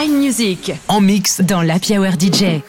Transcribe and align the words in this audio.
High 0.00 0.10
Music. 0.10 0.72
En 0.86 1.00
mix 1.00 1.40
dans 1.40 1.60
la 1.60 1.74
Hour 1.74 2.12
DJ. 2.12 2.60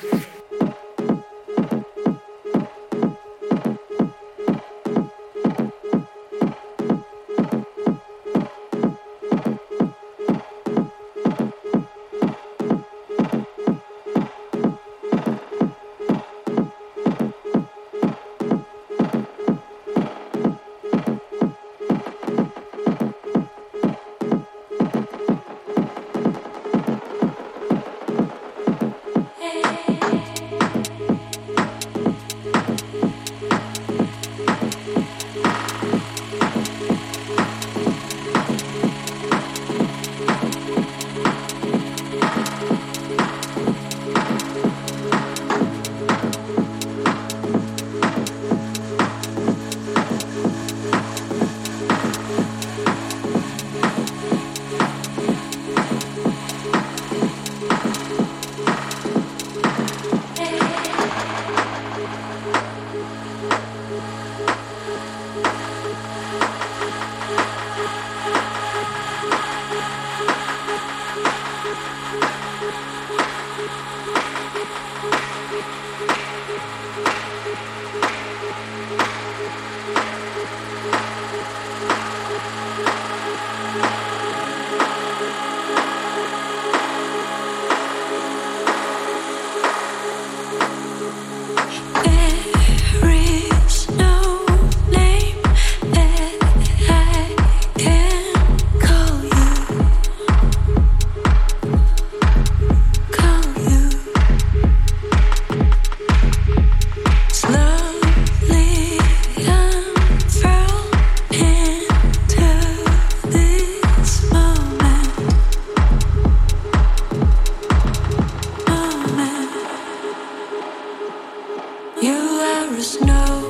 Just 122.80 123.02
know. 123.02 123.48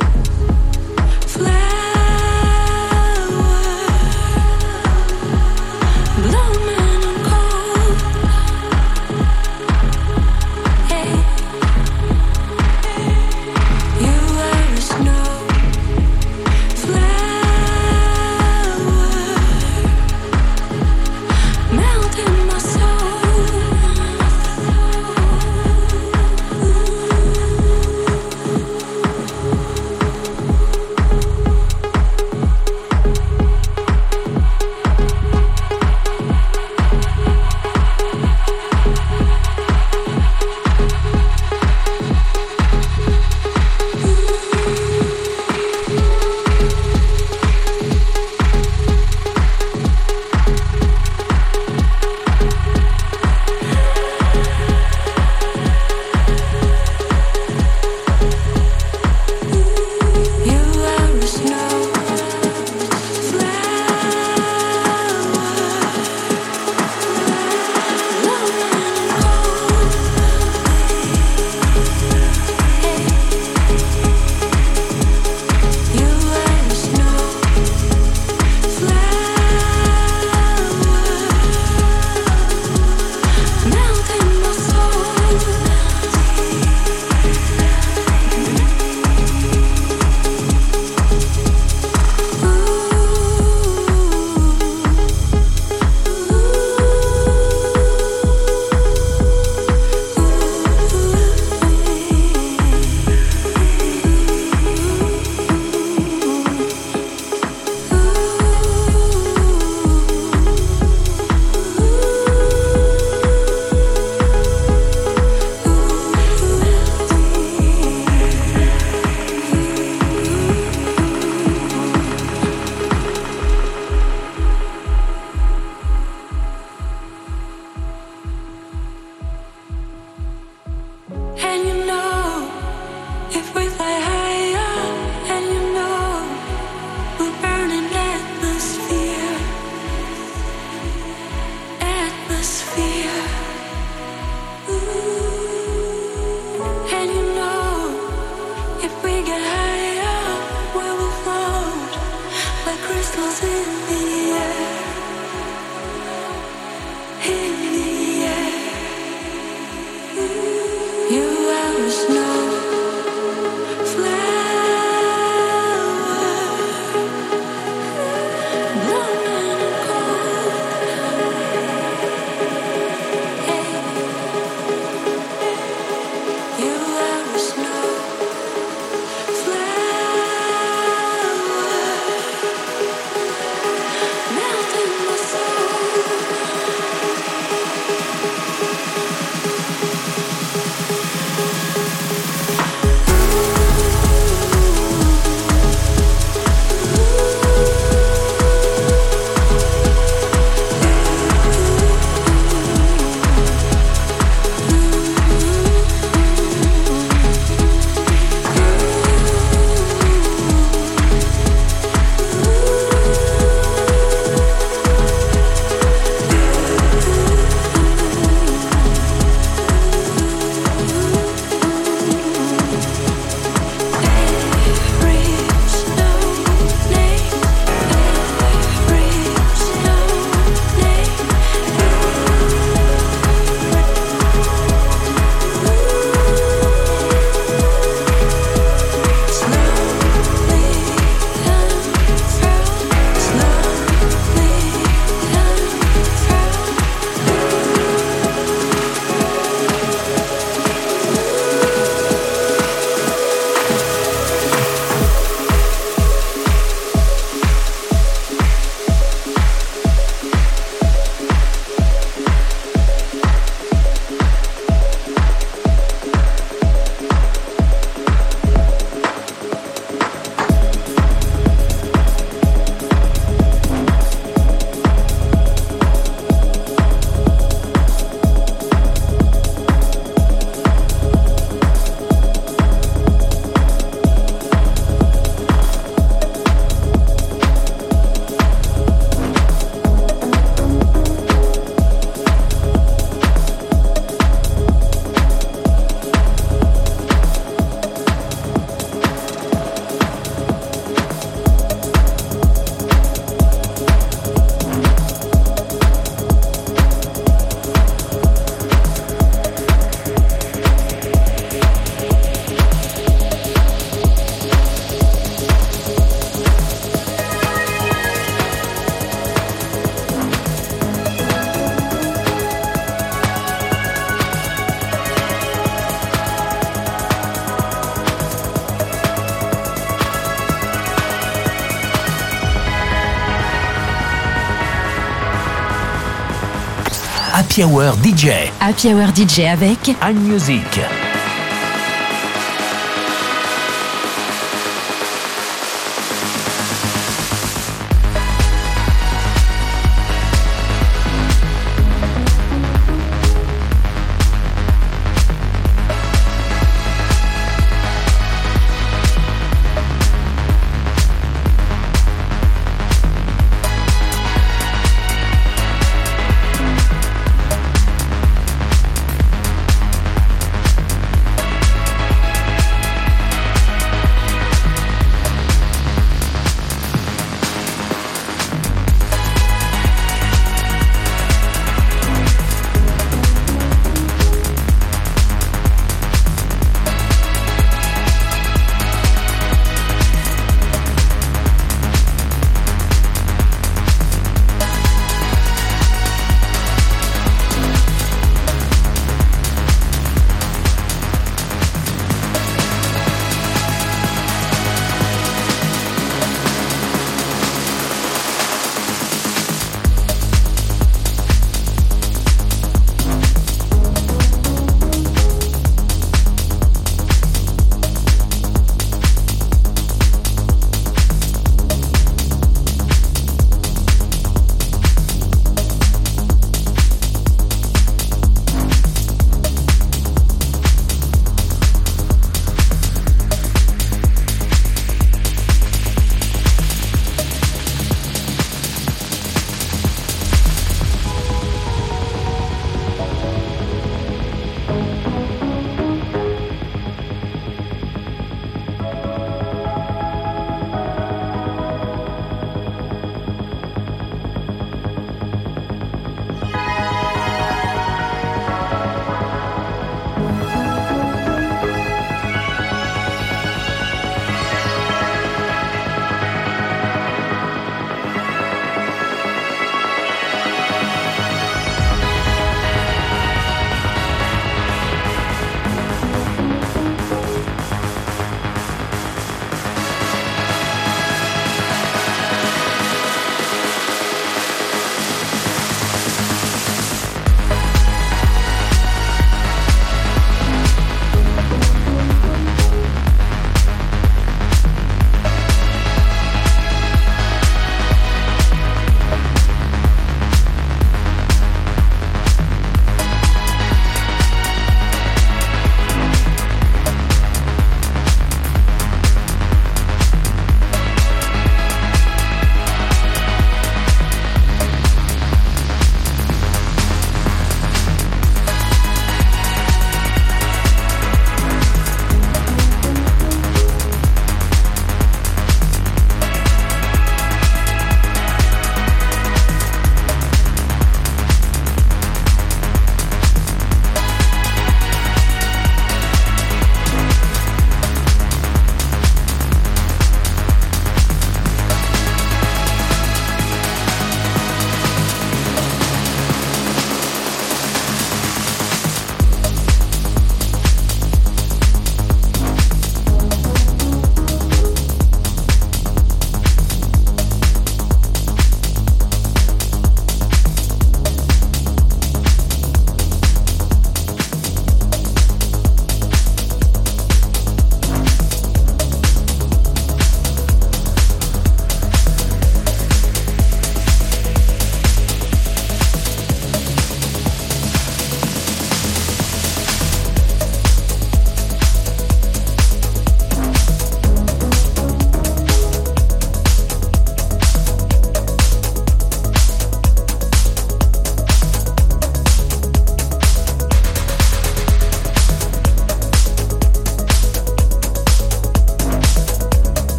Happy 337.59 337.65
Hour 337.65 337.93
DJ. 338.01 338.49
Happy 338.61 338.93
Hour 338.93 339.09
DJ 339.13 339.39
avec 339.39 339.91
Anne 339.99 340.19
Music. 340.19 341.08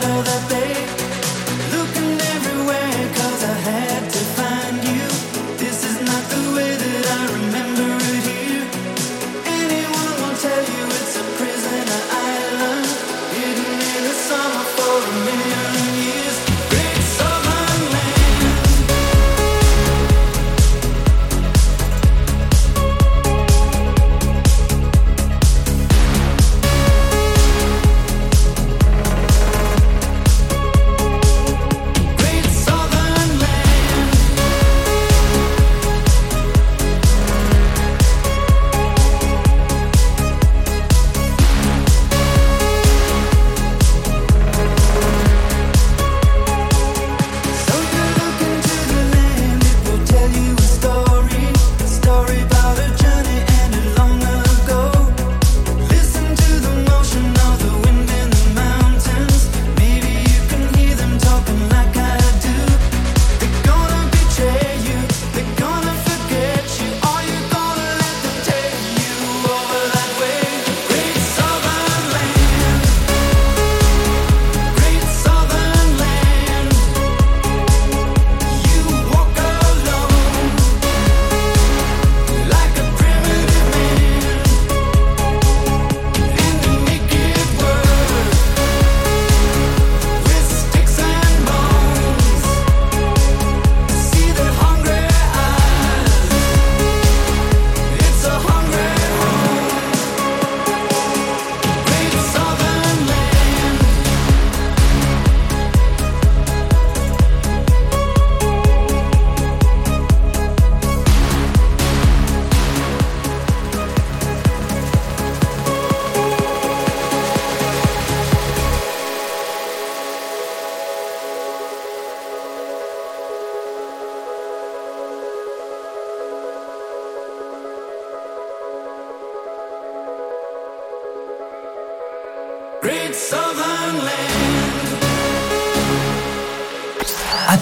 better 0.00 0.22
that 0.22 0.48
they 0.48 0.99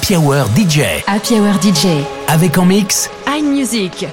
Happy 0.08 0.16
Hour 0.16 0.46
DJ. 0.56 1.04
Happy 1.06 1.38
Hour 1.38 1.60
DJ. 1.60 2.02
Avec 2.28 2.56
en 2.56 2.64
mix. 2.64 3.10
iMusic. 3.28 4.06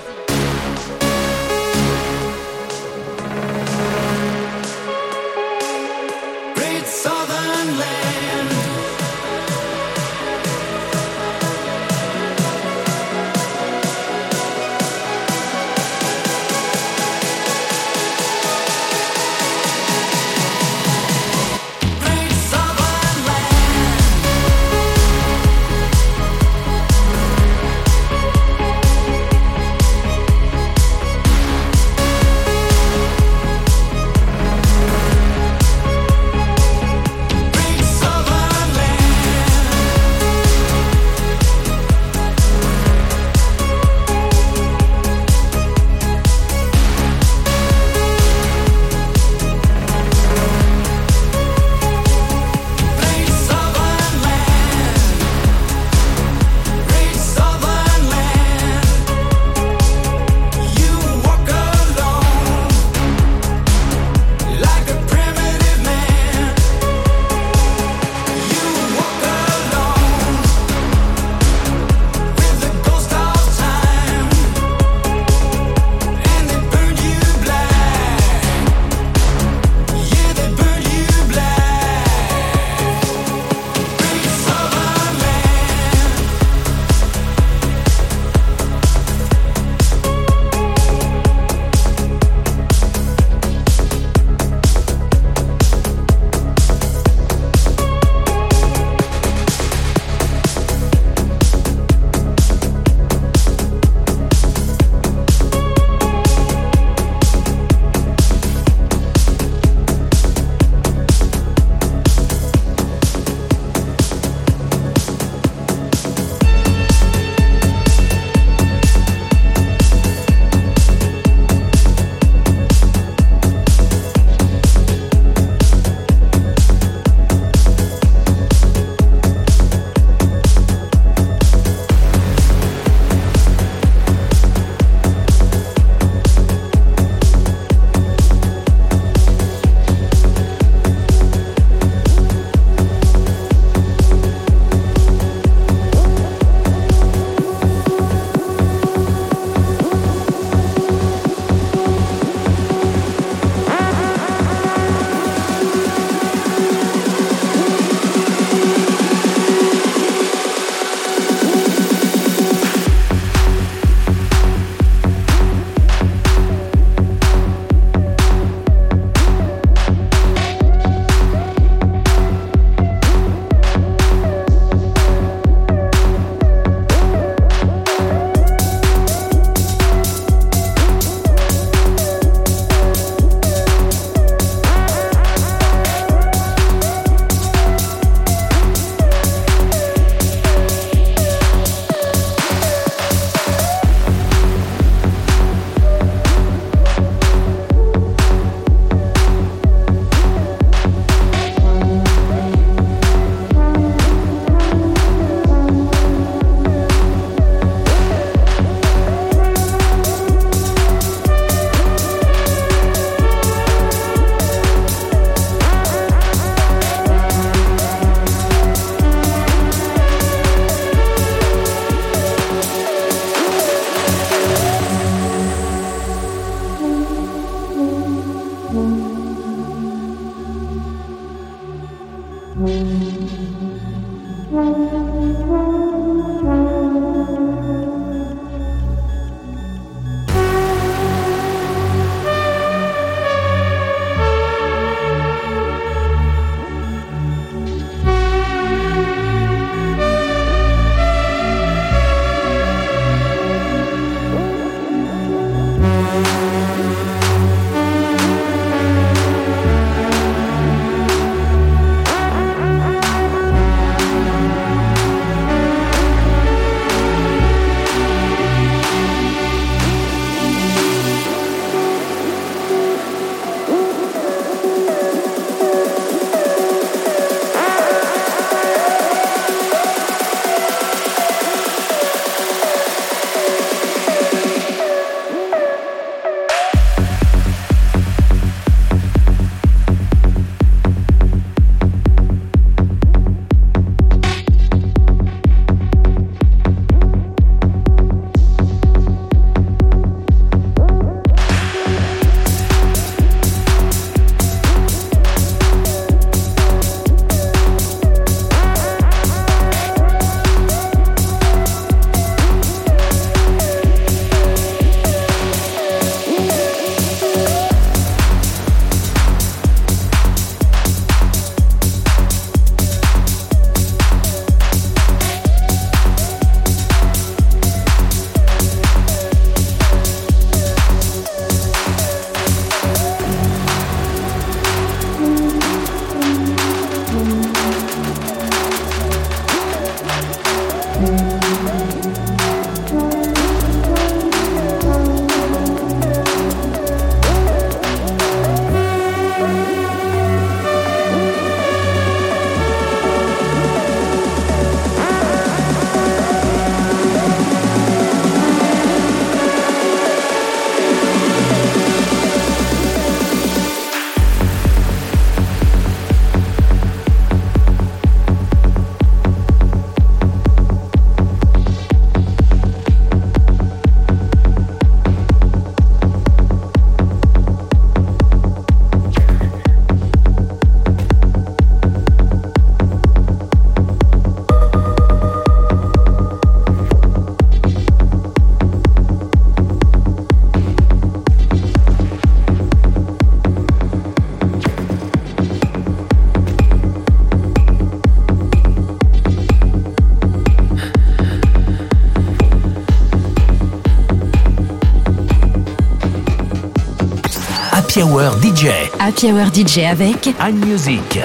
Hour 408.15 408.37
DJ. 408.41 408.69
Happy 408.97 409.29
Hour 409.33 409.47
DJ 409.53 409.79
avec 409.79 410.29
iMusic. 410.39 411.19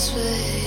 this 0.00 0.14
way. 0.14 0.59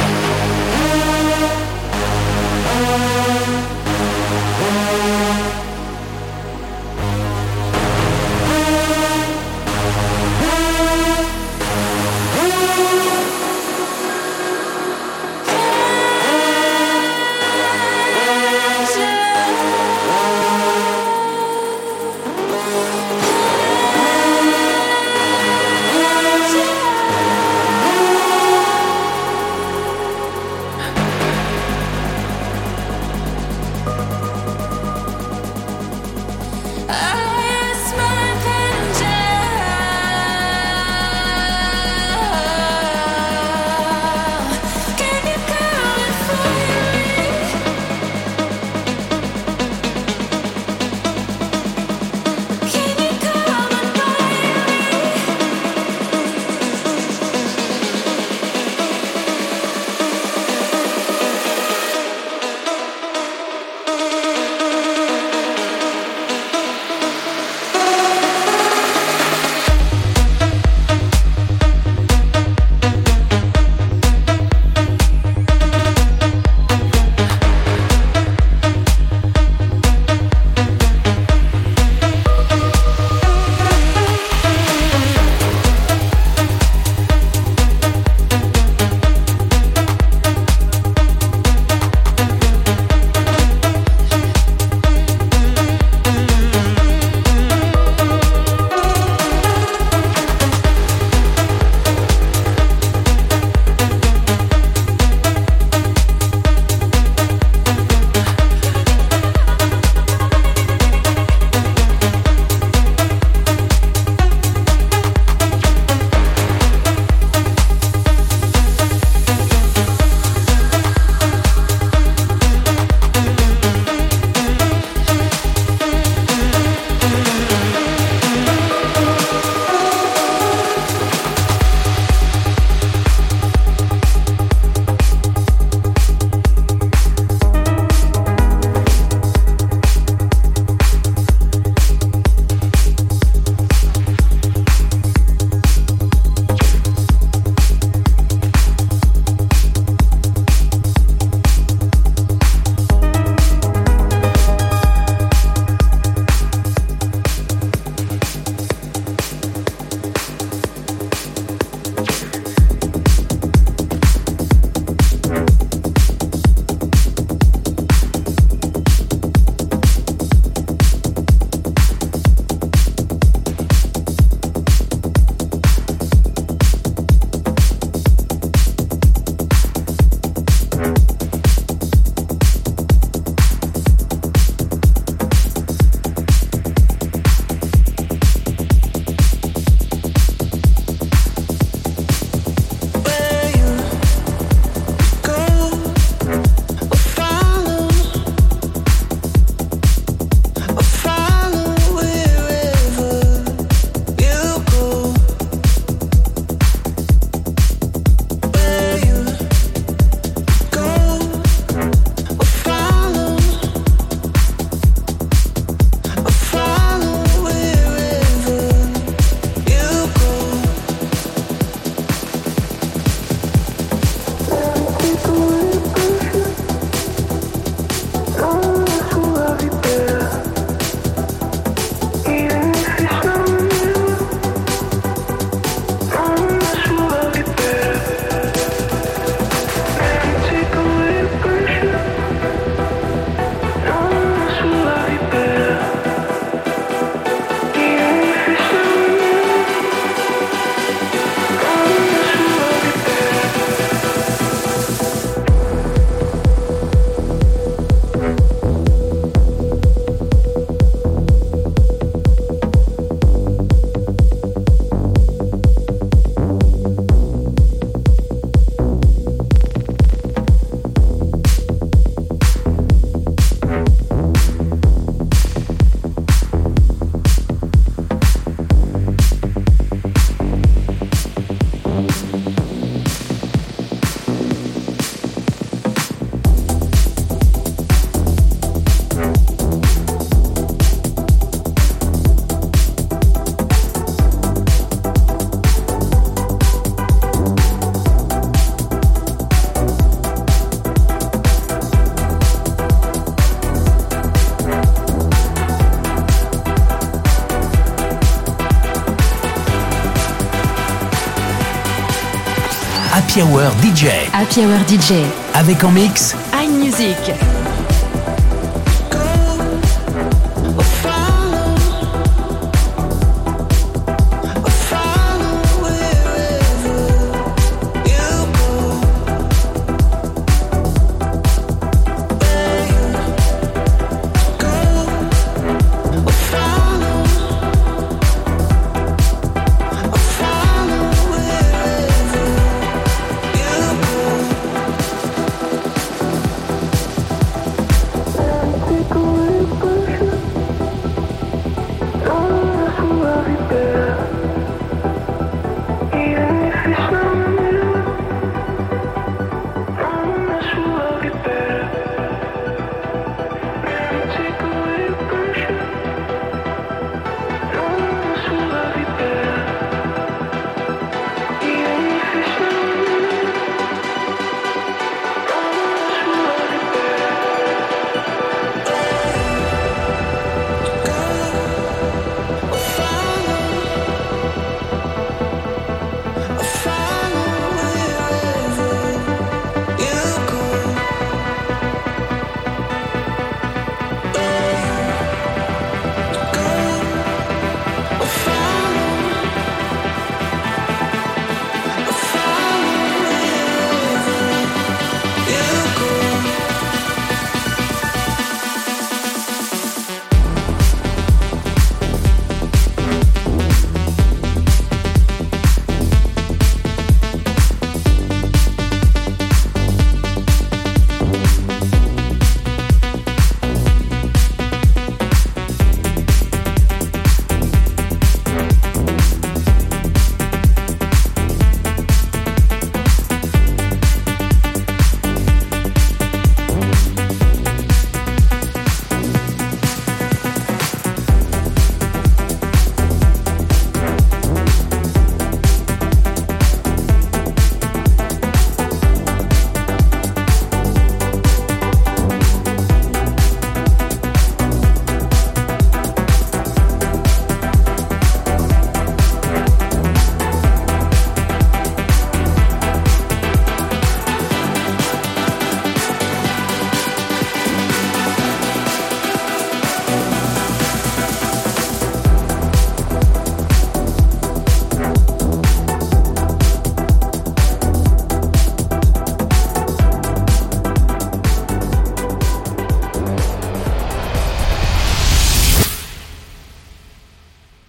Happy 313.34 313.42
Hour 313.42 313.72
DJ. 313.82 314.30
Happy 314.32 314.64
Hour 314.64 314.78
DJ. 314.88 315.26
Avec 315.56 315.84
en 315.84 315.90
mix 315.90 316.36
iMusic. 316.54 317.53